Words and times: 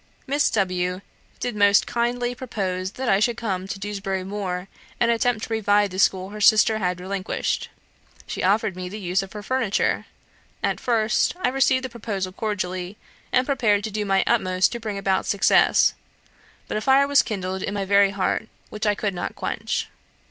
Miss 0.25 0.49
W 0.49 1.01
did 1.39 1.55
most 1.55 1.85
kindly 1.85 2.33
propose 2.33 2.93
that 2.93 3.07
I 3.07 3.19
should 3.19 3.37
come 3.37 3.67
to 3.67 3.77
Dewsbury 3.77 4.23
Moor 4.23 4.67
and 4.99 5.11
attempt 5.11 5.43
to 5.45 5.53
revive 5.53 5.91
the 5.91 5.99
school 5.99 6.31
her 6.31 6.41
sister 6.41 6.79
had 6.79 6.99
relinquished. 6.99 7.69
She 8.25 8.41
offered 8.41 8.75
me 8.75 8.89
the 8.89 8.99
use 8.99 9.21
of 9.21 9.33
her 9.33 9.43
furniture. 9.43 10.07
At 10.63 10.79
first, 10.79 11.35
I 11.43 11.49
received 11.49 11.83
the 11.85 11.89
proposal 11.89 12.31
cordially, 12.31 12.97
and 13.31 13.45
prepared 13.45 13.83
to 13.83 13.91
do 13.91 14.03
my 14.03 14.23
utmost 14.25 14.71
to 14.71 14.79
bring 14.79 14.97
about 14.97 15.27
success; 15.27 15.93
but 16.67 16.77
a 16.77 16.81
fire 16.81 17.07
was 17.07 17.21
kindled 17.21 17.61
in 17.61 17.75
my 17.75 17.85
very 17.85 18.09
heart, 18.09 18.47
which 18.71 18.87
I 18.87 18.95
could 18.95 19.13
not 19.13 19.35
quench. 19.35 19.87